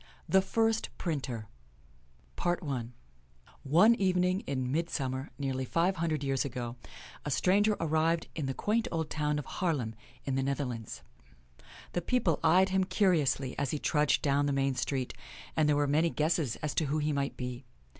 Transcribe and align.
THE 0.27 0.41
FIRST 0.41 0.89
PRINTER 0.97 1.45
One 3.61 3.93
evening 3.93 4.39
in 4.47 4.71
midsummer, 4.71 5.29
nearly 5.37 5.63
five 5.63 5.97
hundred 5.97 6.23
years 6.23 6.43
ago, 6.43 6.75
a 7.23 7.29
stranger 7.29 7.77
arrived 7.79 8.25
in 8.33 8.47
the 8.47 8.55
quaint 8.55 8.87
old 8.91 9.11
town 9.11 9.37
of 9.37 9.45
Haarlem, 9.45 9.93
in 10.25 10.33
the 10.33 10.41
Netherlands. 10.41 11.03
The 11.93 12.01
people 12.01 12.39
eyed 12.43 12.69
him 12.69 12.83
curiously 12.83 13.55
as 13.59 13.69
he 13.69 13.77
trudged 13.77 14.23
down 14.23 14.47
the 14.47 14.53
main 14.53 14.73
street, 14.73 15.13
and 15.55 15.69
there 15.69 15.75
were 15.75 15.85
many 15.85 16.09
guesses 16.09 16.55
as 16.63 16.73
to 16.73 16.85
who 16.85 16.97
he 16.97 17.13
might 17.13 17.37
be. 17.37 17.63